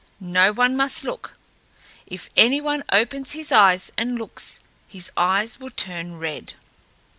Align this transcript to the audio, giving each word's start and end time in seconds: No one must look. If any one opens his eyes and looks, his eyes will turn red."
No 0.19 0.51
one 0.51 0.75
must 0.75 1.03
look. 1.03 1.37
If 2.07 2.31
any 2.35 2.59
one 2.59 2.83
opens 2.91 3.33
his 3.33 3.51
eyes 3.51 3.91
and 3.99 4.17
looks, 4.17 4.59
his 4.87 5.11
eyes 5.15 5.59
will 5.59 5.69
turn 5.69 6.17
red." 6.17 6.55